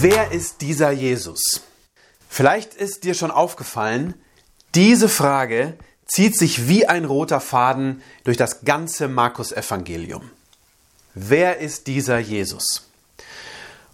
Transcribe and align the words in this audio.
Wer 0.00 0.30
ist 0.30 0.60
dieser 0.60 0.92
Jesus? 0.92 1.62
Vielleicht 2.28 2.74
ist 2.74 3.02
dir 3.02 3.14
schon 3.14 3.32
aufgefallen, 3.32 4.14
diese 4.76 5.08
Frage 5.08 5.76
zieht 6.06 6.38
sich 6.38 6.68
wie 6.68 6.86
ein 6.86 7.04
roter 7.04 7.40
Faden 7.40 8.00
durch 8.22 8.36
das 8.36 8.60
ganze 8.60 9.08
Markus-Evangelium. 9.08 10.30
Wer 11.14 11.58
ist 11.58 11.88
dieser 11.88 12.20
Jesus? 12.20 12.88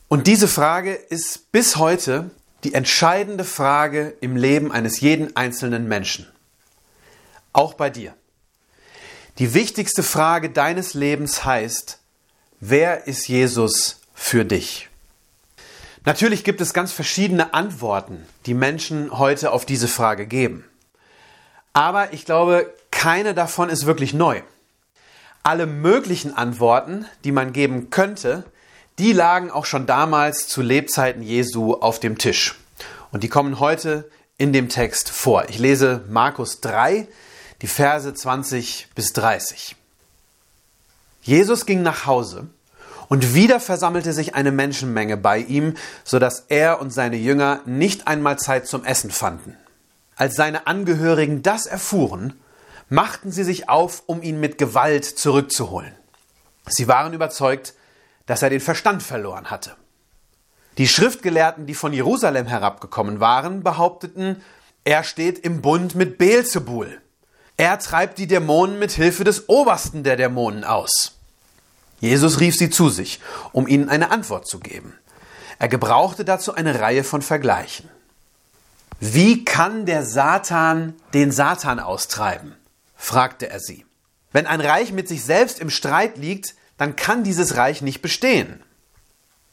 Und 0.09 0.27
diese 0.27 0.47
Frage 0.47 0.93
ist 0.93 1.51
bis 1.53 1.77
heute 1.77 2.31
die 2.65 2.75
entscheidende 2.75 3.45
Frage 3.45 4.15
im 4.21 4.37
Leben 4.37 4.73
eines 4.73 5.01
jeden 5.01 5.35
einzelnen 5.37 5.89
Menschen. 5.89 6.31
Auch 7.55 7.73
bei 7.73 7.89
dir. 7.89 8.13
Die 9.39 9.55
wichtigste 9.55 10.03
Frage 10.03 10.51
deines 10.51 10.93
Lebens 10.93 11.47
heißt, 11.47 11.99
wer 12.61 13.07
ist 13.07 13.27
Jesus 13.27 14.01
für 14.15 14.45
dich? 14.45 14.91
Natürlich 16.07 16.45
gibt 16.45 16.61
es 16.61 16.75
ganz 16.75 16.93
verschiedene 16.93 17.55
Antworten, 17.55 18.27
die 18.45 18.53
Menschen 18.53 19.17
heute 19.19 19.53
auf 19.53 19.65
diese 19.65 19.89
Frage 19.89 20.27
geben. 20.27 20.65
Aber 21.73 22.13
ich 22.13 22.27
glaube, 22.27 22.73
keine 22.91 23.33
davon 23.33 23.71
ist 23.71 23.87
wirklich 23.87 24.13
neu. 24.13 24.43
Alle 25.43 25.67
möglichen 25.67 26.35
Antworten, 26.35 27.07
die 27.25 27.33
man 27.33 27.53
geben 27.53 27.89
könnte, 27.89 28.45
die 28.99 29.13
lagen 29.13 29.51
auch 29.51 29.65
schon 29.65 29.87
damals 29.87 30.47
zu 30.47 30.61
Lebzeiten 30.63 31.23
Jesu 31.23 31.75
auf 31.75 32.01
dem 32.01 32.19
Tisch. 32.19 32.55
Und 33.11 33.25
die 33.25 33.29
kommen 33.29 33.59
heute 33.59 34.09
in 34.37 34.53
dem 34.53 34.69
Text 34.69 35.11
vor. 35.11 35.49
Ich 35.49 35.59
lese 35.59 36.05
Markus 36.09 36.61
3, 36.61 37.09
die 37.63 37.67
Verse 37.67 38.13
20 38.13 38.89
bis 38.95 39.13
30. 39.15 39.75
Jesus 41.23 41.65
ging 41.65 41.83
nach 41.83 42.05
Hause 42.07 42.49
und 43.15 43.33
wieder 43.33 43.61
versammelte 43.61 44.13
sich 44.13 44.35
eine 44.35 44.51
Menschenmenge 44.51 45.17
bei 45.17 45.39
ihm, 45.39 45.75
so 46.03 46.19
dass 46.19 46.47
er 46.49 46.81
und 46.81 46.91
seine 46.91 47.15
Jünger 47.15 47.61
nicht 47.65 48.09
einmal 48.09 48.41
Zeit 48.41 48.67
zum 48.67 48.85
Essen 48.85 49.13
fanden. 49.13 49.57
Als 50.17 50.35
seine 50.35 50.67
Angehörigen 50.67 51.41
das 51.41 51.67
erfuhren, 51.67 52.35
machten 52.89 53.31
sie 53.31 53.45
sich 53.45 53.69
auf, 53.69 54.03
um 54.07 54.21
ihn 54.21 54.41
mit 54.41 54.59
Gewalt 54.59 55.05
zurückzuholen. 55.05 55.95
Sie 56.67 56.89
waren 56.89 57.13
überzeugt, 57.13 57.75
dass 58.27 58.43
er 58.43 58.51
den 58.51 58.59
Verstand 58.59 59.01
verloren 59.01 59.49
hatte. 59.49 59.77
Die 60.77 60.89
Schriftgelehrten, 60.89 61.67
die 61.67 61.77
von 61.77 61.93
Jerusalem 61.93 62.49
herabgekommen 62.49 63.21
waren, 63.21 63.63
behaupteten, 63.63 64.43
er 64.83 65.05
steht 65.05 65.39
im 65.39 65.63
Bund 65.63 65.95
mit 65.95 66.19
Beelzebul. 66.19 67.01
Er 67.57 67.79
treibt 67.79 68.19
die 68.19 68.27
Dämonen 68.27 68.81
mit 68.81 68.91
Hilfe 68.91 69.23
des 69.23 69.49
Obersten 69.49 70.03
der 70.03 70.17
Dämonen 70.17 70.65
aus. 70.65 71.14
Jesus 72.01 72.41
rief 72.41 72.57
sie 72.57 72.71
zu 72.71 72.91
sich, 72.91 73.21
um 73.53 73.67
ihnen 73.67 73.89
eine 73.89 74.11
Antwort 74.11 74.47
zu 74.47 74.61
geben. 74.61 74.95
Er 75.59 75.69
gebrauchte 75.69 76.25
dazu 76.25 76.55
eine 76.55 76.81
Reihe 76.81 77.05
von 77.05 77.23
Vergleichen. 77.23 77.89
Wie 79.01 79.45
kann 79.45 79.87
der 79.87 80.05
Satan 80.05 80.95
den 81.13 81.33
Satan 81.33 81.81
austreiben? 81.81 82.55
fragte 82.97 83.49
er 83.51 83.61
sie. 83.61 83.85
Wenn 84.33 84.47
ein 84.47 84.61
Reich 84.61 84.93
mit 84.93 85.09
sich 85.09 85.25
selbst 85.25 85.61
im 85.61 85.71
Streit 85.71 86.17
liegt, 86.19 86.55
dann 86.77 86.97
kann 86.97 87.23
dieses 87.23 87.57
Reich 87.57 87.83
nicht 87.83 88.03
bestehen. 88.03 88.63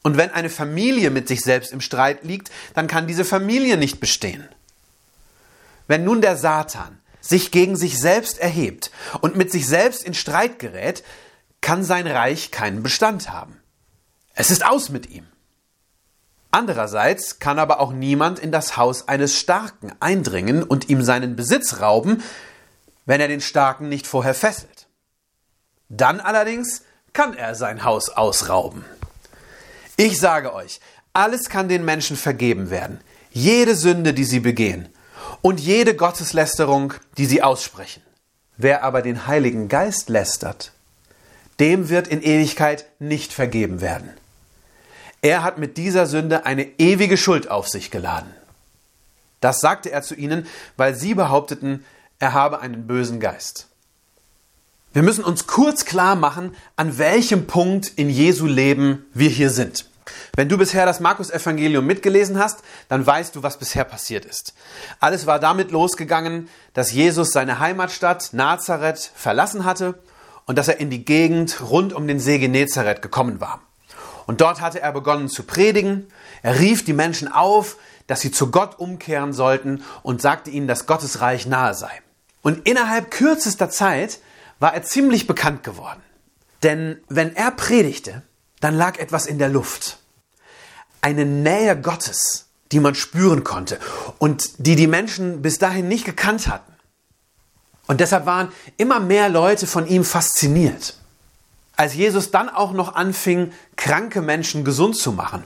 Und 0.02 0.16
wenn 0.16 0.30
eine 0.30 0.50
Familie 0.50 1.10
mit 1.10 1.28
sich 1.28 1.40
selbst 1.42 1.72
im 1.72 1.80
Streit 1.80 2.24
liegt, 2.24 2.50
dann 2.74 2.88
kann 2.88 3.06
diese 3.06 3.24
Familie 3.24 3.76
nicht 3.76 4.00
bestehen. 4.00 4.48
Wenn 5.86 6.04
nun 6.04 6.20
der 6.20 6.36
Satan 6.36 6.98
sich 7.20 7.52
gegen 7.52 7.76
sich 7.76 7.98
selbst 7.98 8.38
erhebt 8.38 8.90
und 9.20 9.36
mit 9.36 9.52
sich 9.52 9.66
selbst 9.68 10.02
in 10.02 10.14
Streit 10.14 10.58
gerät, 10.58 11.04
kann 11.62 11.82
sein 11.82 12.06
Reich 12.06 12.50
keinen 12.50 12.82
Bestand 12.82 13.30
haben. 13.30 13.58
Es 14.34 14.50
ist 14.50 14.66
aus 14.66 14.90
mit 14.90 15.08
ihm. 15.08 15.26
Andererseits 16.50 17.38
kann 17.38 17.58
aber 17.58 17.80
auch 17.80 17.92
niemand 17.92 18.38
in 18.38 18.52
das 18.52 18.76
Haus 18.76 19.08
eines 19.08 19.38
Starken 19.38 19.90
eindringen 20.00 20.62
und 20.62 20.90
ihm 20.90 21.02
seinen 21.02 21.34
Besitz 21.34 21.80
rauben, 21.80 22.22
wenn 23.06 23.22
er 23.22 23.28
den 23.28 23.40
Starken 23.40 23.88
nicht 23.88 24.06
vorher 24.06 24.34
fesselt. 24.34 24.86
Dann 25.88 26.20
allerdings 26.20 26.82
kann 27.14 27.34
er 27.34 27.54
sein 27.54 27.84
Haus 27.84 28.10
ausrauben. 28.10 28.84
Ich 29.96 30.18
sage 30.18 30.54
euch, 30.54 30.80
alles 31.14 31.48
kann 31.48 31.68
den 31.68 31.84
Menschen 31.84 32.16
vergeben 32.16 32.70
werden, 32.70 33.00
jede 33.30 33.74
Sünde, 33.74 34.12
die 34.12 34.24
sie 34.24 34.40
begehen, 34.40 34.88
und 35.40 35.60
jede 35.60 35.96
Gotteslästerung, 35.96 36.94
die 37.16 37.26
sie 37.26 37.42
aussprechen. 37.42 38.02
Wer 38.56 38.84
aber 38.84 39.02
den 39.02 39.26
Heiligen 39.26 39.68
Geist 39.68 40.08
lästert, 40.08 40.71
dem 41.62 41.88
wird 41.88 42.08
in 42.08 42.20
Ewigkeit 42.20 42.86
nicht 42.98 43.32
vergeben 43.32 43.80
werden. 43.80 44.10
Er 45.20 45.44
hat 45.44 45.58
mit 45.58 45.76
dieser 45.76 46.06
Sünde 46.06 46.44
eine 46.44 46.66
ewige 46.78 47.16
Schuld 47.16 47.48
auf 47.48 47.68
sich 47.68 47.92
geladen. 47.92 48.34
Das 49.40 49.60
sagte 49.60 49.92
er 49.92 50.02
zu 50.02 50.16
ihnen, 50.16 50.48
weil 50.76 50.96
sie 50.96 51.14
behaupteten, 51.14 51.84
er 52.18 52.32
habe 52.32 52.58
einen 52.58 52.88
bösen 52.88 53.20
Geist. 53.20 53.68
Wir 54.92 55.04
müssen 55.04 55.22
uns 55.22 55.46
kurz 55.46 55.84
klar 55.84 56.16
machen, 56.16 56.56
an 56.74 56.98
welchem 56.98 57.46
Punkt 57.46 57.92
in 57.94 58.10
Jesu 58.10 58.46
Leben 58.46 59.06
wir 59.14 59.30
hier 59.30 59.50
sind. 59.50 59.86
Wenn 60.34 60.48
du 60.48 60.58
bisher 60.58 60.84
das 60.84 60.98
Markus-Evangelium 60.98 61.86
mitgelesen 61.86 62.40
hast, 62.40 62.64
dann 62.88 63.06
weißt 63.06 63.36
du, 63.36 63.44
was 63.44 63.56
bisher 63.56 63.84
passiert 63.84 64.24
ist. 64.24 64.52
Alles 64.98 65.26
war 65.26 65.38
damit 65.38 65.70
losgegangen, 65.70 66.48
dass 66.74 66.92
Jesus 66.92 67.30
seine 67.30 67.60
Heimatstadt 67.60 68.32
Nazareth 68.32 69.12
verlassen 69.14 69.64
hatte 69.64 69.94
und 70.46 70.56
dass 70.58 70.68
er 70.68 70.80
in 70.80 70.90
die 70.90 71.04
Gegend 71.04 71.60
rund 71.60 71.92
um 71.92 72.06
den 72.06 72.20
See 72.20 72.38
Genezareth 72.38 73.02
gekommen 73.02 73.40
war. 73.40 73.60
Und 74.26 74.40
dort 74.40 74.60
hatte 74.60 74.80
er 74.80 74.92
begonnen 74.92 75.28
zu 75.28 75.42
predigen. 75.42 76.06
Er 76.42 76.58
rief 76.58 76.84
die 76.84 76.92
Menschen 76.92 77.28
auf, 77.28 77.76
dass 78.06 78.20
sie 78.20 78.30
zu 78.30 78.50
Gott 78.50 78.78
umkehren 78.78 79.32
sollten 79.32 79.82
und 80.02 80.22
sagte 80.22 80.50
ihnen, 80.50 80.68
dass 80.68 80.86
Gottes 80.86 81.20
Reich 81.20 81.46
nahe 81.46 81.74
sei. 81.74 81.90
Und 82.42 82.66
innerhalb 82.68 83.10
kürzester 83.10 83.70
Zeit 83.70 84.18
war 84.58 84.74
er 84.74 84.82
ziemlich 84.82 85.26
bekannt 85.26 85.64
geworden. 85.64 86.02
Denn 86.62 87.00
wenn 87.08 87.34
er 87.34 87.50
predigte, 87.50 88.22
dann 88.60 88.76
lag 88.76 88.98
etwas 88.98 89.26
in 89.26 89.38
der 89.38 89.48
Luft. 89.48 89.98
Eine 91.00 91.24
Nähe 91.24 91.80
Gottes, 91.80 92.46
die 92.70 92.80
man 92.80 92.94
spüren 92.94 93.44
konnte 93.44 93.78
und 94.18 94.66
die 94.66 94.76
die 94.76 94.86
Menschen 94.86 95.42
bis 95.42 95.58
dahin 95.58 95.88
nicht 95.88 96.04
gekannt 96.04 96.46
hatten. 96.48 96.71
Und 97.86 98.00
deshalb 98.00 98.26
waren 98.26 98.52
immer 98.76 99.00
mehr 99.00 99.28
Leute 99.28 99.66
von 99.66 99.86
ihm 99.86 100.04
fasziniert. 100.04 100.94
Als 101.76 101.94
Jesus 101.94 102.30
dann 102.30 102.48
auch 102.48 102.72
noch 102.72 102.94
anfing, 102.94 103.52
kranke 103.76 104.20
Menschen 104.20 104.64
gesund 104.64 104.96
zu 104.96 105.12
machen 105.12 105.42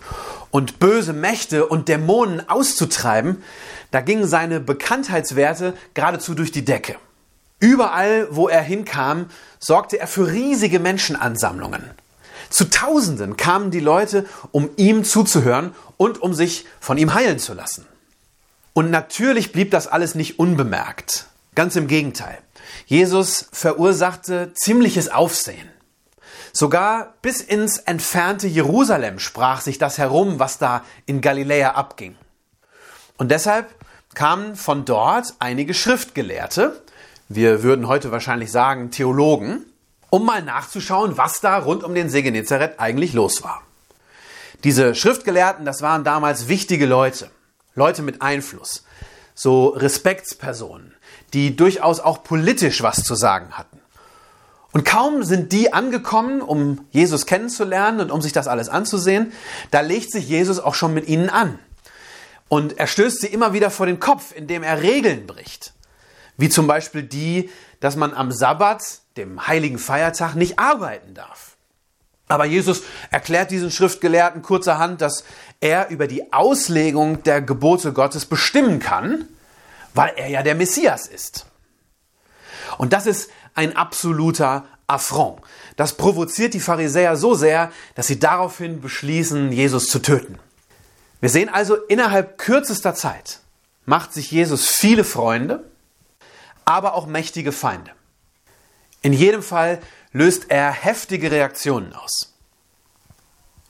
und 0.51 0.79
böse 0.79 1.13
Mächte 1.13 1.67
und 1.67 1.89
Dämonen 1.89 2.49
auszutreiben, 2.49 3.43
da 3.91 4.01
gingen 4.01 4.27
seine 4.27 4.61
Bekanntheitswerte 4.61 5.75
geradezu 5.95 6.35
durch 6.35 6.53
die 6.53 6.65
Decke. 6.65 6.97
Überall, 7.59 8.29
wo 8.31 8.49
er 8.49 8.61
hinkam, 8.61 9.31
sorgte 9.59 9.99
er 9.99 10.07
für 10.07 10.31
riesige 10.31 10.79
Menschenansammlungen. 10.79 11.83
Zu 12.51 12.69
Tausenden 12.71 13.37
kamen 13.37 13.71
die 13.71 13.81
Leute, 13.81 14.27
um 14.53 14.69
ihm 14.77 15.05
zuzuhören 15.05 15.75
und 15.97 16.21
um 16.21 16.34
sich 16.34 16.66
von 16.81 16.99
ihm 16.99 17.15
heilen 17.15 17.39
zu 17.39 17.55
lassen. 17.55 17.87
Und 18.72 18.91
natürlich 18.91 19.53
blieb 19.53 19.71
das 19.71 19.87
alles 19.87 20.15
nicht 20.15 20.39
unbemerkt. 20.39 21.27
Ganz 21.57 21.75
im 21.75 21.89
Gegenteil. 21.89 22.39
Jesus 22.85 23.49
verursachte 23.51 24.53
ziemliches 24.55 25.09
Aufsehen. 25.09 25.69
Sogar 26.53 27.15
bis 27.23 27.41
ins 27.41 27.79
entfernte 27.79 28.47
Jerusalem 28.47 29.19
sprach 29.19 29.63
sich 29.63 29.79
das 29.79 29.99
herum, 29.99 30.39
was 30.39 30.59
da 30.59 30.85
in 31.07 31.23
Galiläa 31.23 31.71
abging. 31.71 32.15
Und 33.17 33.31
deshalb 33.31 33.75
kamen 34.15 34.55
von 34.55 34.85
dort 34.85 35.35
einige 35.39 35.73
Schriftgelehrte, 35.73 36.83
wir 37.29 37.63
würden 37.63 37.89
heute 37.89 38.13
wahrscheinlich 38.13 38.53
sagen 38.53 38.91
Theologen, 38.91 39.65
um 40.11 40.27
mal 40.27 40.43
nachzuschauen, 40.43 41.17
was 41.17 41.41
da 41.41 41.59
rund 41.59 41.85
um 41.85 41.95
den 41.95 42.11
See 42.11 42.23
Genezareth 42.23 42.79
eigentlich 42.79 43.15
los 43.15 43.43
war. 43.43 43.63
Diese 44.63 44.95
Schriftgelehrten, 44.95 45.65
das 45.65 45.81
waren 45.81 46.05
damals 46.05 46.49
wichtige 46.49 46.87
Leute, 46.87 47.31
Leute 47.75 48.03
mit 48.03 48.21
Einfluss, 48.21 48.85
so 49.35 49.69
Respektspersonen, 49.69 50.96
die 51.36 51.54
durchaus 51.54 52.00
auch 52.00 52.24
politisch 52.24 52.83
was 52.83 53.03
zu 53.03 53.15
sagen 53.15 53.59
hatten. 53.59 53.78
Und 54.72 54.86
kaum 54.86 55.22
sind 55.22 55.53
die 55.53 55.71
angekommen, 55.71 56.41
um 56.41 56.86
Jesus 56.92 57.27
kennenzulernen 57.27 58.00
und 58.00 58.10
um 58.10 58.22
sich 58.22 58.33
das 58.33 58.48
alles 58.48 58.71
anzusehen, 58.71 59.33
da 59.71 59.80
legt 59.80 60.10
sich 60.10 60.27
Jesus 60.27 60.59
auch 60.59 60.74
schon 60.74 60.94
mit 60.94 61.09
ihnen 61.09 61.28
an. 61.28 61.59
Und 62.48 62.78
er 62.78 62.86
stößt 62.86 63.21
sie 63.21 63.27
immer 63.27 63.53
wieder 63.53 63.71
vor 63.71 63.84
den 63.84 64.00
Kopf, 64.00 64.33
indem 64.34 64.62
er 64.62 64.80
Regeln 64.80 65.27
bricht. 65.27 65.74
Wie 66.38 66.48
zum 66.48 66.66
Beispiel 66.66 67.03
die, 67.03 67.50
dass 67.80 67.97
man 67.97 68.15
am 68.15 68.33
Sabbat, 68.33 68.83
dem 69.18 69.47
heiligen 69.47 69.78
Feiertag, 69.78 70.36
nicht 70.36 70.59
arbeiten 70.59 71.12
darf. 71.12 71.56
Aber 72.28 72.47
Jesus 72.47 72.83
erklärt 73.10 73.50
diesen 73.50 73.71
Schriftgelehrten 73.71 74.41
kurzerhand, 74.41 75.03
dass 75.03 75.24
er 75.60 75.91
über 75.91 76.06
die 76.06 76.33
Auslegung 76.33 77.22
der 77.24 77.42
Gebote 77.42 77.92
Gottes 77.92 78.24
bestimmen 78.24 78.78
kann, 78.78 79.28
weil 79.97 80.13
er 80.16 80.28
ja 80.28 80.43
der 80.43 80.54
Messias 80.54 81.07
ist. 81.07 81.47
Und 82.78 82.93
das 82.93 83.07
ist 83.07 83.31
ein 83.54 83.77
absoluter 83.77 84.66
Affront. 84.87 85.41
Das 85.77 85.95
provoziert 85.95 86.54
die 86.54 86.60
Pharisäer 86.60 87.16
so 87.16 87.34
sehr, 87.34 87.72
dass 87.95 88.07
sie 88.07 88.19
daraufhin 88.19 88.81
beschließen, 88.81 89.51
Jesus 89.53 89.87
zu 89.87 89.98
töten. 90.01 90.39
Wir 91.21 91.31
sehen 91.31 91.48
also, 91.48 91.75
innerhalb 91.75 92.39
kürzester 92.39 92.95
Zeit 92.95 93.41
macht 93.84 94.13
sich 94.13 94.31
Jesus 94.31 94.69
viele 94.69 95.04
Freunde, 95.04 95.65
aber 96.65 96.95
auch 96.95 97.07
mächtige 97.07 97.53
Feinde. 97.53 97.93
In 99.03 99.13
jedem 99.13 99.43
Fall 99.43 99.81
löst 100.13 100.51
er 100.51 100.71
heftige 100.72 101.31
Reaktionen 101.31 101.93
aus. 101.95 102.34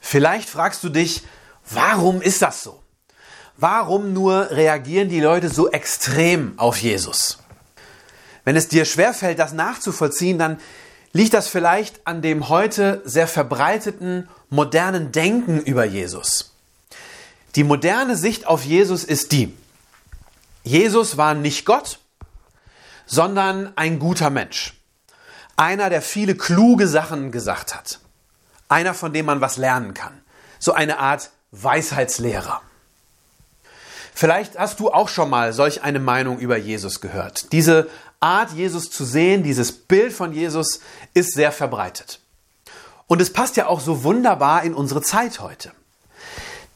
Vielleicht 0.00 0.48
fragst 0.48 0.82
du 0.84 0.88
dich, 0.88 1.22
warum 1.70 2.22
ist 2.22 2.42
das 2.42 2.62
so? 2.62 2.82
Warum 3.58 4.12
nur 4.12 4.50
reagieren 4.50 5.08
die 5.08 5.20
Leute 5.20 5.48
so 5.48 5.70
extrem 5.70 6.58
auf 6.58 6.76
Jesus? 6.78 7.38
Wenn 8.44 8.54
es 8.54 8.68
dir 8.68 8.84
schwerfällt, 8.84 9.38
das 9.38 9.52
nachzuvollziehen, 9.52 10.38
dann 10.38 10.58
liegt 11.12 11.32
das 11.32 11.48
vielleicht 11.48 12.06
an 12.06 12.20
dem 12.20 12.48
heute 12.48 13.00
sehr 13.04 13.26
verbreiteten 13.26 14.28
modernen 14.50 15.10
Denken 15.10 15.58
über 15.60 15.84
Jesus. 15.84 16.52
Die 17.54 17.64
moderne 17.64 18.16
Sicht 18.16 18.46
auf 18.46 18.64
Jesus 18.64 19.04
ist 19.04 19.32
die, 19.32 19.56
Jesus 20.62 21.16
war 21.16 21.34
nicht 21.34 21.64
Gott, 21.64 22.00
sondern 23.06 23.72
ein 23.76 23.98
guter 23.98 24.30
Mensch. 24.30 24.74
Einer, 25.56 25.88
der 25.88 26.02
viele 26.02 26.34
kluge 26.34 26.88
Sachen 26.88 27.30
gesagt 27.30 27.74
hat. 27.74 28.00
Einer, 28.68 28.92
von 28.92 29.12
dem 29.12 29.26
man 29.26 29.40
was 29.40 29.56
lernen 29.56 29.94
kann. 29.94 30.20
So 30.58 30.72
eine 30.72 30.98
Art 30.98 31.30
Weisheitslehrer. 31.52 32.60
Vielleicht 34.18 34.58
hast 34.58 34.80
du 34.80 34.90
auch 34.90 35.10
schon 35.10 35.28
mal 35.28 35.52
solch 35.52 35.82
eine 35.82 36.00
Meinung 36.00 36.38
über 36.38 36.56
Jesus 36.56 37.02
gehört. 37.02 37.52
Diese 37.52 37.90
Art, 38.18 38.50
Jesus 38.52 38.90
zu 38.90 39.04
sehen, 39.04 39.42
dieses 39.42 39.72
Bild 39.72 40.10
von 40.10 40.32
Jesus 40.32 40.80
ist 41.12 41.34
sehr 41.34 41.52
verbreitet. 41.52 42.20
Und 43.08 43.20
es 43.20 43.30
passt 43.30 43.58
ja 43.58 43.66
auch 43.66 43.78
so 43.78 44.04
wunderbar 44.04 44.62
in 44.62 44.72
unsere 44.72 45.02
Zeit 45.02 45.40
heute. 45.40 45.70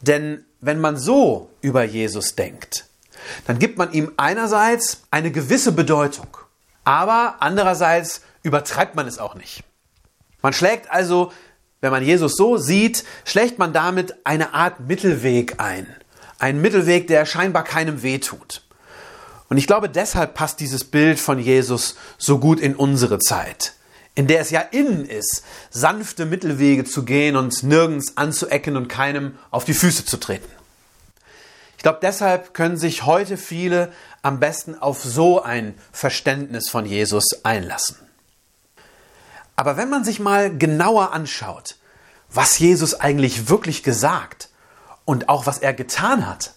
Denn 0.02 0.44
wenn 0.60 0.82
man 0.82 0.98
so 0.98 1.48
über 1.62 1.82
Jesus 1.82 2.34
denkt, 2.34 2.84
dann 3.46 3.58
gibt 3.58 3.78
man 3.78 3.90
ihm 3.94 4.12
einerseits 4.19 5.04
eine 5.10 5.31
gewisse 5.31 5.72
Bedeutung, 5.72 6.37
aber 6.84 7.37
andererseits 7.40 8.20
übertreibt 8.42 8.96
man 8.96 9.06
es 9.06 9.19
auch 9.19 9.34
nicht. 9.34 9.64
Man 10.42 10.52
schlägt 10.52 10.90
also, 10.90 11.32
wenn 11.81 11.90
man 11.90 12.04
Jesus 12.04 12.37
so 12.37 12.58
sieht, 12.58 13.02
schlägt 13.25 13.58
man 13.58 13.72
damit 13.72 14.26
eine 14.26 14.52
Art 14.52 14.81
Mittelweg 14.81 15.54
ein. 15.58 15.87
Ein 16.40 16.62
Mittelweg, 16.62 17.06
der 17.06 17.26
scheinbar 17.26 17.64
keinem 17.64 18.02
wehtut. 18.02 18.62
Und 19.50 19.58
ich 19.58 19.66
glaube, 19.66 19.90
deshalb 19.90 20.34
passt 20.34 20.58
dieses 20.60 20.84
Bild 20.84 21.20
von 21.20 21.38
Jesus 21.38 21.96
so 22.16 22.38
gut 22.38 22.58
in 22.60 22.75
unsere 22.75 23.19
Zeit, 23.19 23.75
in 24.14 24.26
der 24.26 24.40
es 24.40 24.48
ja 24.50 24.60
innen 24.60 25.04
ist, 25.04 25.44
sanfte 25.69 26.25
Mittelwege 26.25 26.84
zu 26.84 27.04
gehen 27.04 27.37
und 27.37 27.62
nirgends 27.62 28.16
anzuecken 28.16 28.76
und 28.78 28.88
keinem 28.88 29.38
auf 29.50 29.66
die 29.66 29.75
Füße 29.75 30.06
zu 30.06 30.16
treten. 30.16 30.48
Ich 31.76 31.82
glaube, 31.82 31.98
deshalb 32.00 32.54
können 32.54 32.78
sich 32.78 33.04
heute 33.04 33.37
viele 33.37 33.92
am 34.22 34.40
besten 34.40 34.76
auf 34.76 35.02
so 35.02 35.42
ein 35.42 35.75
Verständnis 35.92 36.70
von 36.70 36.87
Jesus 36.87 37.44
einlassen. 37.44 37.96
Aber 39.56 39.76
wenn 39.76 39.90
man 39.90 40.04
sich 40.04 40.20
mal 40.20 40.56
genauer 40.56 41.12
anschaut, 41.12 41.76
was 42.31 42.58
Jesus 42.58 42.94
eigentlich 42.94 43.50
wirklich 43.50 43.82
gesagt 43.82 44.50
und 45.05 45.29
auch 45.29 45.47
was 45.47 45.58
er 45.58 45.75
getan 45.75 46.26
hat, 46.26 46.55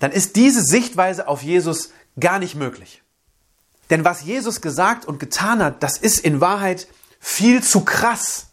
dann 0.00 0.12
ist 0.12 0.36
diese 0.36 0.62
Sichtweise 0.62 1.28
auf 1.28 1.42
Jesus 1.42 1.92
gar 2.18 2.38
nicht 2.38 2.54
möglich. 2.54 3.02
Denn 3.90 4.04
was 4.04 4.22
Jesus 4.22 4.60
gesagt 4.60 5.06
und 5.06 5.18
getan 5.18 5.62
hat, 5.62 5.82
das 5.82 5.98
ist 5.98 6.20
in 6.20 6.40
Wahrheit 6.40 6.88
viel 7.20 7.62
zu 7.62 7.84
krass 7.84 8.48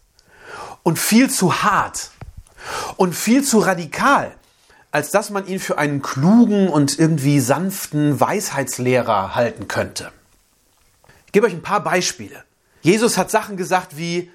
und 0.82 0.98
viel 0.98 1.30
zu 1.30 1.62
hart 1.62 2.10
und 2.96 3.14
viel 3.14 3.44
zu 3.44 3.58
radikal, 3.58 4.34
als 4.90 5.10
dass 5.10 5.30
man 5.30 5.46
ihn 5.46 5.60
für 5.60 5.78
einen 5.78 6.00
klugen 6.02 6.68
und 6.68 6.98
irgendwie 6.98 7.40
sanften 7.40 8.18
Weisheitslehrer 8.18 9.34
halten 9.34 9.68
könnte. 9.68 10.10
Ich 11.26 11.32
gebe 11.32 11.46
euch 11.46 11.52
ein 11.52 11.62
paar 11.62 11.82
Beispiele. 11.82 12.44
Jesus 12.80 13.18
hat 13.18 13.30
Sachen 13.30 13.56
gesagt 13.56 13.98
wie, 13.98 14.30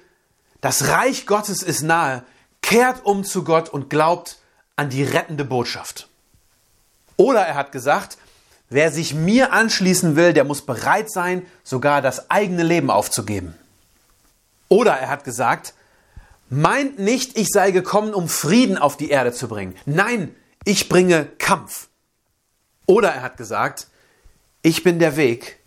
das 0.60 0.88
Reich 0.88 1.26
Gottes 1.26 1.62
ist 1.62 1.82
nahe, 1.82 2.22
kehrt 2.60 3.04
um 3.04 3.24
zu 3.24 3.42
Gott 3.42 3.68
und 3.68 3.90
glaubt 3.90 4.38
an 4.82 4.90
die 4.90 5.04
rettende 5.04 5.44
Botschaft. 5.44 6.08
Oder 7.16 7.42
er 7.42 7.54
hat 7.54 7.70
gesagt, 7.70 8.18
wer 8.68 8.90
sich 8.90 9.14
mir 9.14 9.52
anschließen 9.52 10.16
will, 10.16 10.32
der 10.32 10.42
muss 10.42 10.66
bereit 10.66 11.08
sein, 11.08 11.46
sogar 11.62 12.02
das 12.02 12.32
eigene 12.32 12.64
Leben 12.64 12.90
aufzugeben. 12.90 13.54
Oder 14.68 14.94
er 14.94 15.08
hat 15.08 15.22
gesagt, 15.22 15.74
meint 16.50 16.98
nicht, 16.98 17.38
ich 17.38 17.46
sei 17.48 17.70
gekommen, 17.70 18.12
um 18.12 18.28
Frieden 18.28 18.76
auf 18.76 18.96
die 18.96 19.10
Erde 19.10 19.32
zu 19.32 19.46
bringen. 19.46 19.76
Nein, 19.86 20.34
ich 20.64 20.88
bringe 20.88 21.26
Kampf. 21.38 21.86
Oder 22.86 23.10
er 23.10 23.22
hat 23.22 23.36
gesagt, 23.36 23.86
ich 24.62 24.82
bin 24.82 24.98
der 24.98 25.16
Weg, 25.16 25.60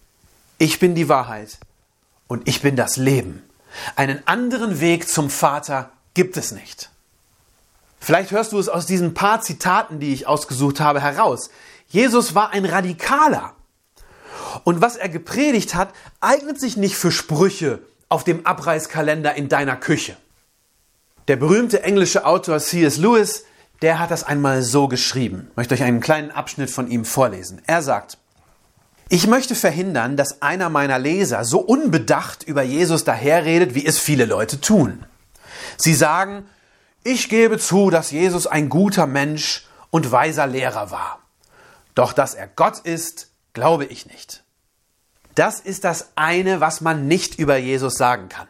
ich 0.57 0.77
bin 0.79 0.93
die 0.93 1.07
Wahrheit 1.07 1.57
und 2.27 2.49
ich 2.49 2.61
bin 2.61 2.75
das 2.75 2.97
Leben. 2.97 3.43
Einen 3.95 4.21
anderen 4.27 4.81
Weg 4.81 5.07
zum 5.07 5.29
Vater 5.29 5.89
gibt 6.15 6.35
es 6.35 6.51
nicht. 6.51 6.89
Vielleicht 8.05 8.29
hörst 8.29 8.51
du 8.51 8.59
es 8.59 8.69
aus 8.69 8.85
diesen 8.85 9.15
paar 9.15 9.41
Zitaten, 9.41 9.99
die 9.99 10.13
ich 10.13 10.27
ausgesucht 10.27 10.79
habe, 10.79 11.01
heraus. 11.01 11.49
Jesus 11.87 12.35
war 12.35 12.51
ein 12.51 12.63
Radikaler. 12.63 13.53
Und 14.63 14.79
was 14.79 14.95
er 14.95 15.09
gepredigt 15.09 15.73
hat, 15.73 15.89
eignet 16.21 16.59
sich 16.59 16.77
nicht 16.77 16.97
für 16.97 17.11
Sprüche 17.11 17.79
auf 18.07 18.23
dem 18.23 18.45
Abreißkalender 18.45 19.33
in 19.33 19.49
deiner 19.49 19.75
Küche. 19.75 20.15
Der 21.27 21.35
berühmte 21.35 21.81
englische 21.81 22.27
Autor 22.27 22.59
C.S. 22.59 22.97
Lewis 22.97 23.43
der 23.81 23.97
hat 23.97 24.11
das 24.11 24.23
einmal 24.23 24.61
so 24.61 24.87
geschrieben. 24.87 25.47
Ich 25.49 25.57
möchte 25.57 25.73
euch 25.73 25.81
einen 25.81 25.99
kleinen 25.99 26.29
Abschnitt 26.29 26.69
von 26.69 26.87
ihm 26.87 27.05
vorlesen. 27.05 27.59
Er 27.65 27.81
sagt, 27.81 28.19
ich 29.09 29.25
möchte 29.25 29.55
verhindern, 29.55 30.15
dass 30.15 30.43
einer 30.43 30.69
meiner 30.69 30.99
Leser 30.99 31.43
so 31.43 31.57
unbedacht 31.57 32.43
über 32.43 32.61
Jesus 32.61 33.03
daherredet, 33.03 33.73
wie 33.73 33.85
es 33.85 33.97
viele 33.97 34.25
Leute 34.25 34.61
tun. 34.61 35.03
Sie 35.75 35.95
sagen, 35.95 36.45
ich 37.05 37.29
gebe 37.29 37.59
zu, 37.59 37.91
dass 37.91 38.09
Jesus 38.09 38.47
ein 38.47 38.67
guter 38.67 39.05
Mensch 39.05 39.67
und 39.91 40.11
weiser 40.11 40.47
Lehrer 40.47 40.89
war. 40.89 41.19
Doch 41.93 42.13
dass 42.13 42.33
er 42.33 42.47
Gott 42.47 42.79
ist, 42.79 43.29
glaube 43.53 43.85
ich 43.85 44.07
nicht. 44.07 44.43
Das 45.35 45.59
ist 45.59 45.83
das 45.83 46.09
eine, 46.15 46.61
was 46.61 46.81
man 46.81 47.07
nicht 47.07 47.37
über 47.37 47.57
Jesus 47.57 47.93
sagen 47.93 48.27
kann. 48.27 48.47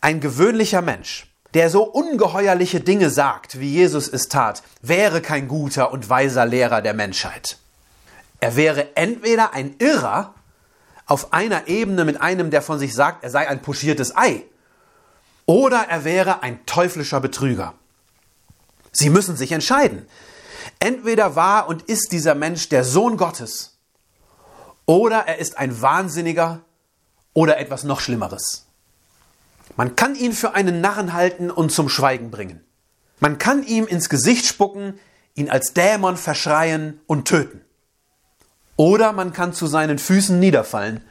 Ein 0.00 0.20
gewöhnlicher 0.20 0.82
Mensch, 0.82 1.32
der 1.54 1.70
so 1.70 1.84
ungeheuerliche 1.84 2.80
Dinge 2.80 3.08
sagt, 3.08 3.60
wie 3.60 3.70
Jesus 3.70 4.08
es 4.08 4.28
tat, 4.28 4.64
wäre 4.82 5.20
kein 5.20 5.46
guter 5.46 5.92
und 5.92 6.10
weiser 6.10 6.46
Lehrer 6.46 6.82
der 6.82 6.94
Menschheit. 6.94 7.58
Er 8.40 8.56
wäre 8.56 8.96
entweder 8.96 9.54
ein 9.54 9.76
Irrer 9.78 10.34
auf 11.06 11.32
einer 11.32 11.68
Ebene 11.68 12.04
mit 12.04 12.20
einem, 12.20 12.50
der 12.50 12.62
von 12.62 12.80
sich 12.80 12.94
sagt, 12.94 13.22
er 13.22 13.30
sei 13.30 13.48
ein 13.48 13.62
pochiertes 13.62 14.16
Ei, 14.16 14.44
oder 15.50 15.88
er 15.88 16.04
wäre 16.04 16.44
ein 16.44 16.64
teuflischer 16.64 17.18
Betrüger. 17.18 17.74
Sie 18.92 19.10
müssen 19.10 19.36
sich 19.36 19.50
entscheiden. 19.50 20.06
Entweder 20.78 21.34
war 21.34 21.68
und 21.68 21.82
ist 21.82 22.12
dieser 22.12 22.36
Mensch 22.36 22.68
der 22.68 22.84
Sohn 22.84 23.16
Gottes, 23.16 23.76
oder 24.86 25.26
er 25.26 25.38
ist 25.38 25.58
ein 25.58 25.82
Wahnsinniger 25.82 26.60
oder 27.32 27.58
etwas 27.58 27.82
noch 27.82 27.98
Schlimmeres. 27.98 28.66
Man 29.74 29.96
kann 29.96 30.14
ihn 30.14 30.34
für 30.34 30.54
einen 30.54 30.80
Narren 30.80 31.14
halten 31.14 31.50
und 31.50 31.72
zum 31.72 31.88
Schweigen 31.88 32.30
bringen. 32.30 32.64
Man 33.18 33.38
kann 33.38 33.64
ihm 33.64 33.88
ins 33.88 34.08
Gesicht 34.08 34.46
spucken, 34.46 35.00
ihn 35.34 35.50
als 35.50 35.74
Dämon 35.74 36.16
verschreien 36.16 37.00
und 37.08 37.26
töten. 37.26 37.60
Oder 38.76 39.10
man 39.10 39.32
kann 39.32 39.52
zu 39.52 39.66
seinen 39.66 39.98
Füßen 39.98 40.38
niederfallen 40.38 41.04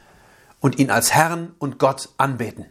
und 0.60 0.78
ihn 0.78 0.90
als 0.90 1.12
Herrn 1.12 1.54
und 1.58 1.78
Gott 1.78 2.08
anbeten. 2.16 2.64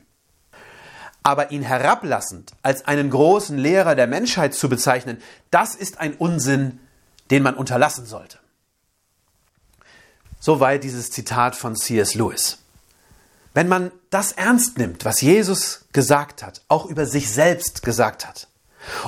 Aber 1.30 1.52
ihn 1.52 1.62
herablassend 1.62 2.54
als 2.64 2.88
einen 2.88 3.12
großen 3.12 3.56
Lehrer 3.56 3.94
der 3.94 4.08
Menschheit 4.08 4.56
zu 4.56 4.68
bezeichnen, 4.68 5.22
das 5.52 5.76
ist 5.76 6.00
ein 6.00 6.16
Unsinn, 6.16 6.80
den 7.30 7.44
man 7.44 7.54
unterlassen 7.54 8.08
sollte. 8.08 8.40
Soweit 10.40 10.84
dieses 10.84 11.12
Zitat 11.12 11.56
von 11.56 11.76
C.S. 11.76 12.16
Lewis. 12.16 12.58
Wenn 13.54 13.68
man 13.68 13.92
das 14.10 14.32
ernst 14.32 14.80
nimmt, 14.80 15.06
was 15.06 15.22
Jesus 15.22 15.86
gesagt 15.92 16.42
hat, 16.42 16.64
auch 16.68 16.88
über 16.88 17.06
sich 17.06 17.32
selbst 17.32 17.84
gesagt 17.84 18.28
hat, 18.28 18.48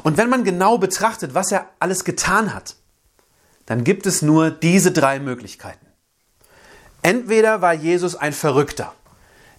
und 0.04 0.18
wenn 0.18 0.30
man 0.30 0.44
genau 0.44 0.78
betrachtet, 0.78 1.34
was 1.34 1.52
er 1.52 1.70
alles 1.80 2.04
getan 2.04 2.54
hat, 2.54 2.76
dann 3.66 3.84
gibt 3.84 4.06
es 4.06 4.22
nur 4.22 4.52
diese 4.52 4.92
drei 4.92 5.20
Möglichkeiten. 5.20 5.88
Entweder 7.02 7.64
war 7.64 7.74
Jesus 7.74 8.16
ein 8.16 8.34
Verrückter, 8.34 8.94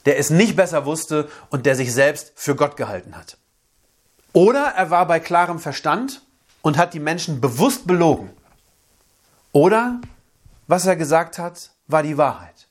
der 0.06 0.18
es 0.18 0.30
nicht 0.30 0.56
besser 0.56 0.84
wusste 0.86 1.28
und 1.50 1.66
der 1.66 1.76
sich 1.76 1.92
selbst 1.92 2.32
für 2.34 2.56
Gott 2.56 2.76
gehalten 2.76 3.16
hat. 3.16 3.36
Oder 4.32 4.72
er 4.76 4.90
war 4.90 5.06
bei 5.06 5.20
klarem 5.20 5.58
Verstand 5.58 6.22
und 6.62 6.76
hat 6.76 6.94
die 6.94 7.00
Menschen 7.00 7.40
bewusst 7.40 7.86
belogen. 7.86 8.30
Oder 9.52 10.00
was 10.66 10.86
er 10.86 10.96
gesagt 10.96 11.38
hat, 11.38 11.70
war 11.86 12.02
die 12.02 12.16
Wahrheit. 12.16 12.66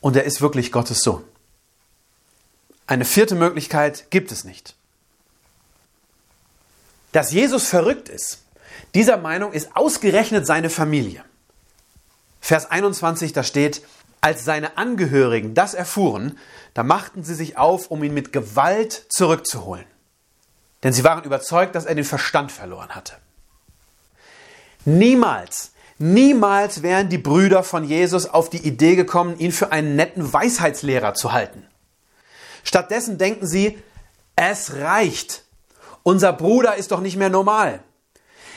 Und 0.00 0.16
er 0.16 0.24
ist 0.24 0.40
wirklich 0.40 0.72
Gottes 0.72 1.00
Sohn. 1.00 1.24
Eine 2.86 3.04
vierte 3.04 3.34
Möglichkeit 3.34 4.10
gibt 4.10 4.32
es 4.32 4.44
nicht. 4.44 4.74
Dass 7.12 7.32
Jesus 7.32 7.66
verrückt 7.66 8.08
ist, 8.08 8.42
dieser 8.94 9.16
Meinung 9.16 9.52
ist 9.52 9.74
ausgerechnet 9.74 10.46
seine 10.46 10.70
Familie. 10.70 11.24
Vers 12.40 12.70
21, 12.70 13.32
da 13.32 13.42
steht, 13.42 13.82
als 14.20 14.44
seine 14.44 14.76
Angehörigen 14.76 15.54
das 15.54 15.74
erfuhren, 15.74 16.38
da 16.74 16.82
machten 16.82 17.22
sie 17.22 17.34
sich 17.34 17.58
auf, 17.58 17.90
um 17.90 18.02
ihn 18.02 18.14
mit 18.14 18.32
Gewalt 18.32 19.06
zurückzuholen. 19.08 19.86
Denn 20.82 20.92
sie 20.92 21.04
waren 21.04 21.24
überzeugt, 21.24 21.74
dass 21.74 21.86
er 21.86 21.94
den 21.94 22.04
Verstand 22.04 22.52
verloren 22.52 22.90
hatte. 22.90 23.14
Niemals, 24.84 25.72
niemals 25.98 26.82
wären 26.82 27.08
die 27.08 27.18
Brüder 27.18 27.62
von 27.62 27.84
Jesus 27.84 28.26
auf 28.26 28.50
die 28.50 28.66
Idee 28.66 28.94
gekommen, 28.94 29.38
ihn 29.38 29.52
für 29.52 29.72
einen 29.72 29.96
netten 29.96 30.32
Weisheitslehrer 30.32 31.14
zu 31.14 31.32
halten. 31.32 31.66
Stattdessen 32.62 33.18
denken 33.18 33.46
sie, 33.46 33.78
es 34.36 34.74
reicht. 34.74 35.44
Unser 36.02 36.32
Bruder 36.32 36.76
ist 36.76 36.92
doch 36.92 37.00
nicht 37.00 37.16
mehr 37.16 37.30
normal. 37.30 37.80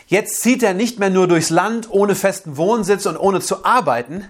Jetzt 0.08 0.42
zieht 0.42 0.62
er 0.62 0.74
nicht 0.74 1.00
mehr 1.00 1.10
nur 1.10 1.28
durchs 1.28 1.50
Land 1.50 1.90
ohne 1.90 2.16
festen 2.16 2.58
Wohnsitz 2.58 3.06
und 3.06 3.18
ohne 3.18 3.42
zu 3.42 3.64
arbeiten. 3.66 4.26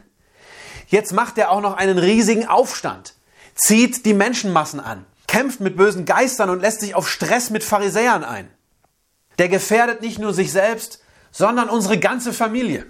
Jetzt 0.89 1.13
macht 1.13 1.37
er 1.37 1.51
auch 1.51 1.61
noch 1.61 1.77
einen 1.77 1.99
riesigen 1.99 2.47
Aufstand, 2.47 3.13
zieht 3.55 4.05
die 4.05 4.15
Menschenmassen 4.15 4.79
an, 4.79 5.05
kämpft 5.27 5.59
mit 5.59 5.77
bösen 5.77 6.05
Geistern 6.05 6.49
und 6.49 6.61
lässt 6.61 6.81
sich 6.81 6.95
auf 6.95 7.07
Stress 7.07 7.51
mit 7.51 7.63
Pharisäern 7.63 8.23
ein. 8.23 8.49
Der 9.37 9.49
gefährdet 9.49 10.01
nicht 10.01 10.17
nur 10.17 10.33
sich 10.33 10.51
selbst, 10.51 10.99
sondern 11.31 11.69
unsere 11.69 11.99
ganze 11.99 12.33
Familie. 12.33 12.87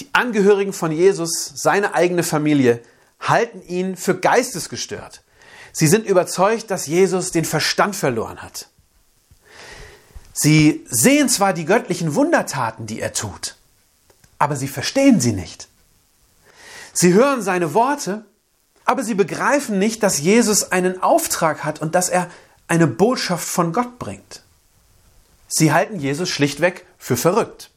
Die 0.00 0.08
Angehörigen 0.12 0.74
von 0.74 0.92
Jesus, 0.92 1.52
seine 1.54 1.94
eigene 1.94 2.22
Familie, 2.22 2.82
halten 3.18 3.62
ihn 3.66 3.96
für 3.96 4.16
geistesgestört. 4.16 5.22
Sie 5.72 5.86
sind 5.86 6.06
überzeugt, 6.06 6.70
dass 6.70 6.86
Jesus 6.86 7.32
den 7.32 7.46
Verstand 7.46 7.96
verloren 7.96 8.42
hat. 8.42 8.68
Sie 10.34 10.84
sehen 10.88 11.28
zwar 11.28 11.52
die 11.54 11.64
göttlichen 11.64 12.14
Wundertaten, 12.14 12.86
die 12.86 13.00
er 13.00 13.12
tut, 13.12 13.56
aber 14.38 14.54
sie 14.54 14.68
verstehen 14.68 15.20
sie 15.20 15.32
nicht. 15.32 15.68
Sie 17.00 17.14
hören 17.14 17.42
seine 17.42 17.74
Worte, 17.74 18.24
aber 18.84 19.04
sie 19.04 19.14
begreifen 19.14 19.78
nicht, 19.78 20.02
dass 20.02 20.18
Jesus 20.18 20.72
einen 20.72 21.00
Auftrag 21.00 21.62
hat 21.62 21.80
und 21.80 21.94
dass 21.94 22.08
er 22.08 22.28
eine 22.66 22.88
Botschaft 22.88 23.46
von 23.46 23.72
Gott 23.72 24.00
bringt. 24.00 24.42
Sie 25.46 25.72
halten 25.72 26.00
Jesus 26.00 26.28
schlichtweg 26.28 26.84
für 26.98 27.16
verrückt. 27.16 27.70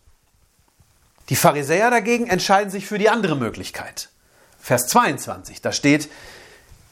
Die 1.30 1.36
Pharisäer 1.36 1.92
dagegen 1.92 2.26
entscheiden 2.26 2.72
sich 2.72 2.88
für 2.88 2.98
die 2.98 3.10
andere 3.10 3.36
Möglichkeit. 3.36 4.10
Vers 4.60 4.88
22, 4.88 5.62
da 5.62 5.72
steht, 5.72 6.10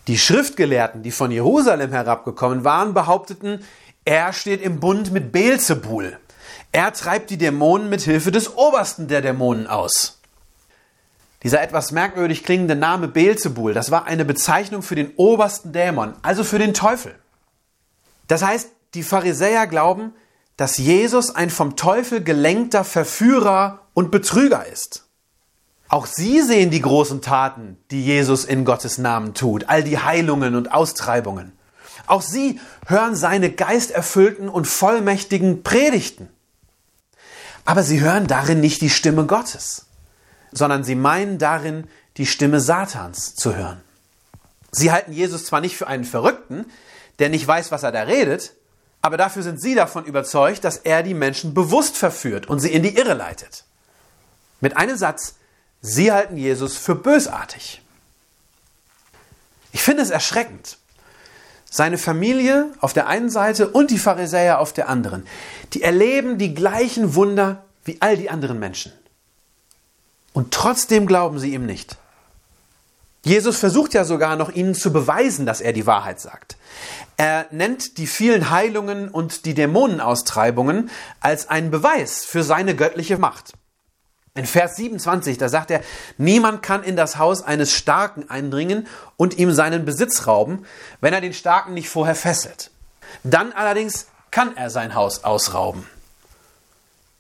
die 0.06 0.20
Schriftgelehrten, 0.20 1.02
die 1.02 1.10
von 1.10 1.32
Jerusalem 1.32 1.90
herabgekommen 1.90 2.64
waren, 2.64 2.94
behaupteten, 2.94 3.66
er 4.06 4.34
steht 4.34 4.62
im 4.62 4.80
Bund 4.80 5.12
mit 5.12 5.32
Beelzebul. 5.32 6.20
Er 6.72 6.94
treibt 6.94 7.32
die 7.32 7.40
Dämonen 7.40 7.90
mit 7.90 8.02
Hilfe 8.02 8.32
des 8.32 8.56
Obersten 8.56 9.08
der 9.08 9.24
Dämonen 9.24 9.66
aus. 9.66 10.19
Dieser 11.44 11.62
etwas 11.62 11.92
merkwürdig 11.92 12.44
klingende 12.44 12.76
Name 12.76 13.08
Beelzebul, 13.08 13.74
das 13.74 13.92
war 13.92 14.06
eine 14.06 14.26
Bezeichnung 14.26 14.82
für 14.82 14.96
den 14.96 15.14
obersten 15.16 15.72
Dämon, 15.72 16.14
also 16.22 16.44
für 16.44 16.60
den 16.60 16.74
Teufel. 16.74 17.16
Das 18.28 18.44
heißt, 18.44 18.70
die 18.94 19.04
Pharisäer 19.04 19.68
glauben, 19.68 20.14
dass 20.58 20.78
Jesus 20.78 21.34
ein 21.34 21.50
vom 21.50 21.78
Teufel 21.78 22.22
gelenkter 22.22 22.84
Verführer 22.84 23.82
und 23.94 24.12
Betrüger 24.12 24.66
ist. 24.66 25.06
Auch 25.88 26.06
sie 26.06 26.42
sehen 26.42 26.70
die 26.70 26.82
großen 26.82 27.22
Taten, 27.22 27.78
die 27.90 28.04
Jesus 28.04 28.46
in 28.46 28.66
Gottes 28.66 28.98
Namen 28.98 29.34
tut, 29.34 29.70
all 29.70 29.84
die 29.84 29.98
Heilungen 29.98 30.56
und 30.56 30.72
Austreibungen. 30.72 31.54
Auch 32.06 32.22
sie 32.22 32.60
hören 32.86 33.16
seine 33.16 33.52
geisterfüllten 33.52 34.50
und 34.50 34.68
vollmächtigen 34.68 35.64
Predigten. 35.64 36.30
Aber 37.66 37.84
sie 37.84 38.02
hören 38.02 38.28
darin 38.28 38.60
nicht 38.60 38.82
die 38.82 38.90
Stimme 38.90 39.26
Gottes, 39.26 39.86
sondern 40.52 40.84
sie 40.84 40.96
meinen 40.96 41.38
darin 41.38 41.88
die 42.18 42.26
Stimme 42.26 42.60
Satans 42.60 43.36
zu 43.36 43.56
hören. 43.56 43.82
Sie 44.72 44.92
halten 44.92 45.14
Jesus 45.14 45.46
zwar 45.46 45.62
nicht 45.62 45.78
für 45.78 45.88
einen 45.88 46.04
Verrückten, 46.04 46.66
der 47.20 47.30
nicht 47.30 47.48
weiß, 47.48 47.72
was 47.72 47.84
er 47.84 47.92
da 47.92 48.04
redet, 48.04 48.54
aber 49.02 49.18
dafür 49.18 49.44
sind 49.44 49.62
sie 49.62 49.76
davon 49.76 50.06
überzeugt, 50.06 50.64
dass 50.64 50.78
er 50.78 51.04
die 51.04 51.14
Menschen 51.14 51.54
bewusst 51.54 51.98
verführt 51.98 52.48
und 52.48 52.60
sie 52.60 52.72
in 52.72 52.84
die 52.84 52.98
Irre 52.98 53.14
leitet. 53.14 53.64
Mit 54.62 54.76
einem 54.76 54.98
Satz, 54.98 55.36
sie 55.82 56.12
halten 56.12 56.38
Jesus 56.38 56.78
für 56.78 56.96
bösartig. 56.96 57.82
Ich 59.72 59.82
finde 59.82 60.04
es 60.04 60.10
erschreckend, 60.10 60.78
seine 61.70 61.98
Familie 61.98 62.72
auf 62.80 62.94
der 62.94 63.08
einen 63.08 63.30
Seite 63.30 63.70
und 63.70 63.92
die 63.92 64.00
Pharisäer 64.00 64.60
auf 64.60 64.74
der 64.74 64.90
anderen. 64.90 65.26
Die 65.74 65.84
erleben 65.84 66.38
die 66.38 66.54
gleichen 66.54 67.16
Wunder 67.16 67.64
wie 67.86 67.98
all 68.02 68.18
die 68.18 68.30
anderen 68.30 68.60
Menschen. 68.60 68.92
Und 70.34 70.54
trotzdem 70.54 71.08
glauben 71.08 71.40
sie 71.40 71.54
ihm 71.54 71.66
nicht. 71.66 71.98
Jesus 73.24 73.58
versucht 73.58 73.94
ja 73.94 74.06
sogar 74.06 74.36
noch 74.36 74.50
ihnen 74.50 74.76
zu 74.76 74.94
beweisen, 74.94 75.46
dass 75.46 75.60
er 75.60 75.74
die 75.74 75.86
Wahrheit 75.86 76.22
sagt. 76.22 76.56
Er 77.18 77.48
nennt 77.52 77.98
die 77.98 78.08
vielen 78.08 78.50
Heilungen 78.50 79.10
und 79.10 79.46
die 79.46 79.54
Dämonenaustreibungen 79.54 80.90
als 81.20 81.50
einen 81.50 81.70
Beweis 81.70 82.24
für 82.24 82.44
seine 82.44 82.76
göttliche 82.76 83.18
Macht. 83.18 83.54
In 84.36 84.46
Vers 84.46 84.78
27, 84.78 85.38
da 85.38 85.50
sagt 85.50 85.70
er, 85.70 85.82
niemand 86.18 86.64
kann 86.64 86.82
in 86.82 86.96
das 86.96 87.18
Haus 87.18 87.42
eines 87.42 87.74
Starken 87.74 88.30
eindringen 88.30 88.88
und 89.18 89.38
ihm 89.38 89.52
seinen 89.52 89.84
Besitz 89.84 90.28
rauben, 90.28 90.66
wenn 91.02 91.14
er 91.14 91.20
den 91.20 91.34
Starken 91.34 91.74
nicht 91.74 91.90
vorher 91.90 92.16
fesselt. 92.16 92.72
Dann 93.24 93.52
allerdings 93.52 94.08
kann 94.32 94.56
er 94.56 94.70
sein 94.70 94.96
Haus 94.96 95.26
ausrauben. 95.26 95.86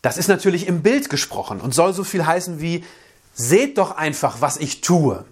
Das 0.01 0.17
ist 0.17 0.27
natürlich 0.27 0.67
im 0.67 0.81
Bild 0.81 1.09
gesprochen 1.09 1.59
und 1.59 1.73
soll 1.73 1.93
so 1.93 2.03
viel 2.03 2.25
heißen 2.25 2.61
wie, 2.61 2.85
seht 3.33 3.77
doch 3.77 3.95
einfach, 3.95 4.41
was 4.41 4.57
ich 4.57 4.81
tue. 4.81 5.25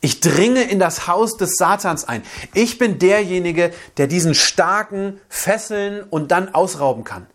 Ich 0.00 0.20
dringe 0.20 0.62
in 0.62 0.78
das 0.78 1.08
Haus 1.08 1.36
des 1.36 1.54
Satans 1.56 2.06
ein. 2.06 2.22
Ich 2.54 2.78
bin 2.78 2.98
derjenige, 2.98 3.72
der 3.96 4.06
diesen 4.06 4.34
Starken 4.34 5.20
fesseln 5.28 6.04
und 6.04 6.30
dann 6.30 6.54
ausrauben 6.54 7.04
kann. 7.04 7.26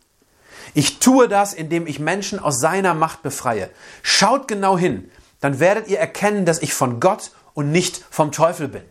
Ich 0.73 0.99
tue 0.99 1.27
das, 1.27 1.53
indem 1.53 1.87
ich 1.87 1.99
Menschen 1.99 2.39
aus 2.39 2.59
seiner 2.59 2.93
Macht 2.93 3.21
befreie. 3.21 3.69
Schaut 4.01 4.47
genau 4.47 4.77
hin, 4.77 5.11
dann 5.41 5.59
werdet 5.59 5.87
ihr 5.87 5.99
erkennen, 5.99 6.45
dass 6.45 6.61
ich 6.61 6.73
von 6.73 6.99
Gott 6.99 7.31
und 7.53 7.71
nicht 7.71 8.03
vom 8.09 8.31
Teufel 8.31 8.69
bin. 8.69 8.83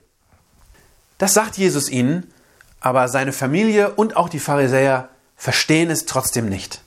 Das 1.18 1.34
sagt 1.34 1.56
Jesus 1.56 1.88
ihnen, 1.88 2.32
aber 2.80 3.08
seine 3.08 3.32
Familie 3.32 3.92
und 3.92 4.16
auch 4.16 4.28
die 4.28 4.38
Pharisäer 4.38 5.08
verstehen 5.36 5.90
es 5.90 6.04
trotzdem 6.04 6.48
nicht. 6.48 6.82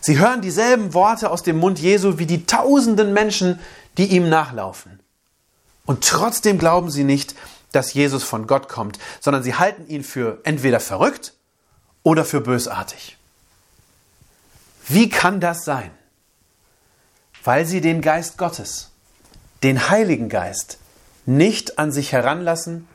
Sie 0.00 0.18
hören 0.18 0.42
dieselben 0.42 0.94
Worte 0.94 1.30
aus 1.30 1.42
dem 1.42 1.58
Mund 1.58 1.78
Jesu 1.78 2.18
wie 2.18 2.26
die 2.26 2.46
tausenden 2.46 3.12
Menschen, 3.12 3.58
die 3.98 4.06
ihm 4.06 4.28
nachlaufen. 4.28 5.00
Und 5.84 6.04
trotzdem 6.04 6.58
glauben 6.58 6.90
sie 6.90 7.04
nicht, 7.04 7.34
dass 7.72 7.94
Jesus 7.94 8.24
von 8.24 8.46
Gott 8.46 8.68
kommt, 8.68 8.98
sondern 9.20 9.42
sie 9.42 9.54
halten 9.54 9.86
ihn 9.88 10.04
für 10.04 10.40
entweder 10.44 10.80
verrückt 10.80 11.34
oder 12.02 12.24
für 12.24 12.40
bösartig. 12.40 13.16
Wie 14.88 15.08
kann 15.08 15.40
das 15.40 15.64
sein? 15.64 15.90
Weil 17.44 17.66
sie 17.66 17.80
den 17.80 18.00
Geist 18.00 18.38
Gottes, 18.38 18.90
den 19.62 19.88
Heiligen 19.90 20.28
Geist, 20.28 20.78
nicht 21.26 21.78
an 21.78 21.90
sich 21.90 22.12
heranlassen 22.12 22.86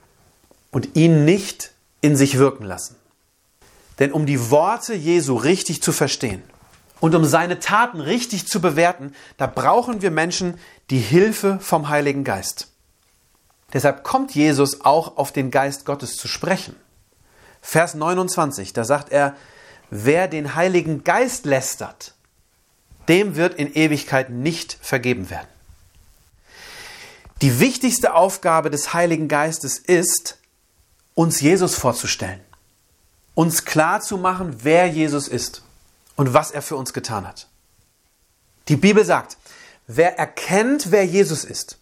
und 0.72 0.96
ihn 0.96 1.25
nicht 1.25 1.72
in 2.01 2.15
sich 2.15 2.38
wirken 2.38 2.65
lassen. 2.65 2.96
Denn 4.00 4.13
um 4.13 4.25
die 4.25 4.50
Worte 4.50 4.93
Jesu 4.93 5.36
richtig 5.36 5.84
zu 5.84 5.91
verstehen 5.91 6.41
und 7.01 7.15
um 7.15 7.25
seine 7.25 7.60
Taten 7.60 8.00
richtig 8.00 8.48
zu 8.48 8.62
bewerten, 8.62 9.13
da 9.36 9.48
brauchen 9.48 10.01
wir 10.03 10.12
Menschen 10.12 10.58
die 10.91 11.00
Hilfe 11.00 11.58
vom 11.60 11.89
Heiligen 11.89 12.24
Geist. 12.24 12.67
Deshalb 13.74 14.03
kommt 14.03 14.36
Jesus 14.36 14.81
auch 14.81 15.17
auf 15.17 15.31
den 15.31 15.50
Geist 15.50 15.86
Gottes 15.86 16.15
zu 16.15 16.27
sprechen. 16.27 16.75
Vers 17.60 17.96
29, 17.96 18.74
da 18.74 18.84
sagt 18.84 19.12
er, 19.12 19.36
wer 19.89 20.27
den 20.27 20.53
Heiligen 20.55 21.03
Geist 21.03 21.46
lästert, 21.46 22.13
dem 23.08 23.36
wird 23.36 23.55
in 23.55 23.74
Ewigkeit 23.74 24.29
nicht 24.29 24.77
vergeben 24.79 25.31
werden. 25.31 25.48
Die 27.41 27.60
wichtigste 27.60 28.13
Aufgabe 28.13 28.70
des 28.70 28.93
Heiligen 28.93 29.27
Geistes 29.27 29.79
ist, 29.79 30.38
uns 31.15 31.41
Jesus 31.41 31.74
vorzustellen, 31.74 32.41
uns 33.34 33.65
klar 33.65 34.01
zu 34.01 34.20
machen, 34.20 34.58
wer 34.62 34.86
Jesus 34.88 35.27
ist 35.27 35.63
und 36.22 36.36
was 36.36 36.51
er 36.51 36.62
für 36.62 36.75
uns 36.75 36.94
getan 36.94 37.28
hat. 37.28 37.48
Die 38.68 38.75
Bibel 38.75 39.04
sagt, 39.04 39.38
wer 39.88 40.20
erkennt, 40.20 40.92
wer 40.92 41.04
Jesus 41.04 41.44
ist 41.44 41.80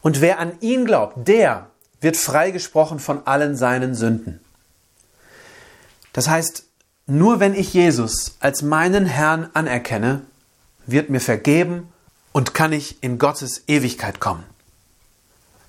und 0.00 0.22
wer 0.22 0.38
an 0.38 0.58
ihn 0.62 0.86
glaubt, 0.86 1.28
der 1.28 1.66
wird 2.00 2.16
freigesprochen 2.16 2.98
von 2.98 3.26
allen 3.26 3.54
seinen 3.54 3.94
Sünden. 3.94 4.40
Das 6.14 6.26
heißt, 6.26 6.64
nur 7.06 7.38
wenn 7.38 7.54
ich 7.54 7.74
Jesus 7.74 8.36
als 8.40 8.62
meinen 8.62 9.04
Herrn 9.04 9.50
anerkenne, 9.52 10.22
wird 10.86 11.10
mir 11.10 11.20
vergeben 11.20 11.92
und 12.32 12.54
kann 12.54 12.72
ich 12.72 13.02
in 13.02 13.18
Gottes 13.18 13.64
Ewigkeit 13.66 14.20
kommen. 14.20 14.44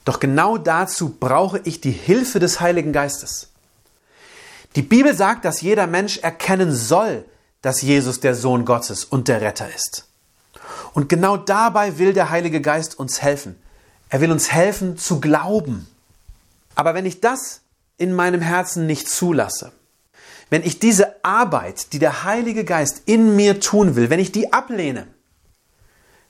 Doch 0.05 0.21
genau 0.21 0.57
dazu 0.57 1.09
brauche 1.09 1.59
ich 1.65 1.81
die 1.81 1.91
Hilfe 1.91 2.39
des 2.39 2.61
Heiligen 2.61 2.93
Geistes. 2.93 3.49
Die 4.77 4.81
Bibel 4.81 5.13
sagt, 5.13 5.43
dass 5.43 5.59
jeder 5.59 5.87
Mensch 5.87 6.19
erkennen 6.19 6.73
soll, 6.73 7.25
dass 7.61 7.81
Jesus 7.81 8.19
der 8.19 8.35
Sohn 8.35 8.65
Gottes 8.65 9.03
und 9.03 9.27
der 9.27 9.41
Retter 9.41 9.67
ist. 9.73 10.07
Und 10.93 11.09
genau 11.09 11.37
dabei 11.37 11.97
will 11.97 12.13
der 12.13 12.29
Heilige 12.29 12.61
Geist 12.61 12.97
uns 12.97 13.21
helfen. 13.21 13.55
Er 14.09 14.21
will 14.21 14.31
uns 14.31 14.51
helfen 14.51 14.97
zu 14.97 15.19
glauben. 15.19 15.87
Aber 16.75 16.93
wenn 16.93 17.05
ich 17.05 17.21
das 17.21 17.61
in 17.97 18.13
meinem 18.13 18.41
Herzen 18.41 18.85
nicht 18.85 19.09
zulasse, 19.09 19.71
wenn 20.49 20.63
ich 20.63 20.79
diese 20.79 21.23
Arbeit, 21.25 21.91
die 21.93 21.99
der 21.99 22.23
Heilige 22.23 22.63
Geist 22.63 23.03
in 23.05 23.35
mir 23.35 23.59
tun 23.59 23.95
will, 23.95 24.09
wenn 24.09 24.19
ich 24.19 24.31
die 24.31 24.53
ablehne, 24.53 25.07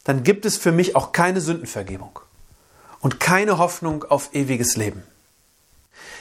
dann 0.05 0.23
gibt 0.23 0.45
es 0.45 0.57
für 0.57 0.71
mich 0.71 0.95
auch 0.95 1.11
keine 1.11 1.41
Sündenvergebung 1.41 2.19
und 2.99 3.19
keine 3.19 3.57
Hoffnung 3.57 4.03
auf 4.05 4.33
ewiges 4.33 4.75
Leben. 4.75 5.03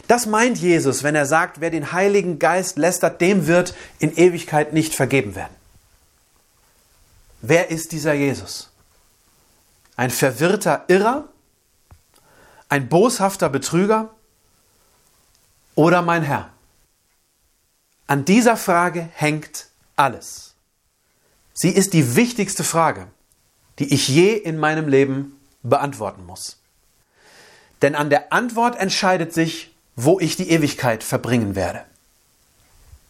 Das 0.09 0.27
meint 0.27 0.59
Jesus, 0.59 1.03
wenn 1.03 1.15
er 1.15 1.27
sagt, 1.27 1.61
wer 1.61 1.71
den 1.71 1.93
Heiligen 1.93 2.39
Geist 2.39 2.79
lästert, 2.79 3.21
dem 3.21 3.47
wird 3.47 3.75
in 3.99 4.17
Ewigkeit 4.17 4.73
nicht 4.73 4.95
vergeben 4.95 5.35
werden. 5.35 5.55
Wer 7.43 7.71
ist 7.71 7.93
dieser 7.93 8.15
Jesus? 8.15 8.71
Ein 9.97 10.11
verwirrter 10.11 10.85
Irrer? 10.89 11.29
Ein 12.69 12.89
boshafter 12.89 13.49
Betrüger? 13.49 14.11
Oder 15.75 16.03
mein 16.03 16.23
Herr? 16.23 16.51
An 18.07 18.25
dieser 18.25 18.57
Frage 18.57 19.09
hängt 19.15 19.69
alles. 19.97 20.55
Sie 21.53 21.71
ist 21.71 21.93
die 21.93 22.17
wichtigste 22.17 22.65
Frage, 22.65 23.09
die 23.79 23.93
ich 23.93 24.09
je 24.09 24.35
in 24.35 24.59
meinem 24.59 24.89
Leben 24.89 25.41
beantworten 25.63 26.25
muss. 26.25 26.59
Denn 27.83 27.95
an 27.95 28.11
der 28.11 28.33
Antwort 28.33 28.79
entscheidet 28.79 29.33
sich, 29.33 29.75
wo 29.97 30.21
ich 30.21 30.37
die 30.37 30.51
Ewigkeit 30.51 31.03
verbringen 31.03 31.57
werde. 31.57 31.85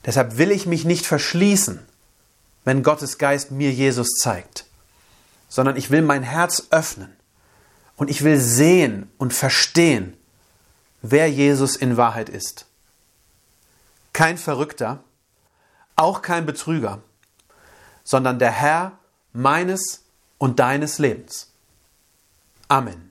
Deshalb 0.05 0.38
will 0.38 0.52
ich 0.52 0.66
mich 0.66 0.85
nicht 0.85 1.05
verschließen, 1.05 1.81
wenn 2.64 2.85
Gottes 2.85 3.19
Geist 3.19 3.50
mir 3.50 3.73
Jesus 3.73 4.14
zeigt, 4.19 4.64
sondern 5.49 5.76
ich 5.76 5.90
will 5.90 6.02
mein 6.02 6.23
Herz 6.23 6.69
öffnen 6.71 7.14
und 7.97 8.09
ich 8.09 8.23
will 8.23 8.40
sehen 8.40 9.11
und 9.19 9.35
verstehen, 9.35 10.16
wer 11.02 11.31
Jesus 11.31 11.76
in 11.76 11.97
Wahrheit 11.97 12.28
ist. 12.28 12.66
Kein 14.12 14.38
Verrückter, 14.38 15.02
auch 15.97 16.23
kein 16.23 16.47
Betrüger, 16.47 17.02
sondern 18.05 18.38
der 18.38 18.52
Herr 18.52 18.99
meines 19.33 20.05
und 20.38 20.61
deines 20.61 20.99
Lebens. 20.99 21.50
Amen. 22.69 23.11